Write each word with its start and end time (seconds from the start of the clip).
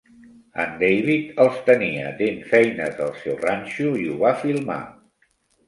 En 0.61 0.71
David 0.83 1.37
els 1.45 1.59
tenia 1.67 2.07
dent 2.23 2.41
feines 2.55 2.99
al 3.07 3.13
seu 3.21 3.39
ranxo 3.47 3.95
i 4.07 4.11
ho 4.15 4.19
va 4.27 4.35
filmar. 4.43 4.83